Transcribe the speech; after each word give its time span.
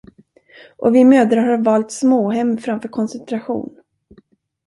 Och 0.77 0.95
vi 0.95 1.03
mödrar 1.05 1.41
har 1.45 1.57
valt 1.57 1.91
småhem 1.91 2.57
framför 2.57 2.87
koncentration! 2.89 3.77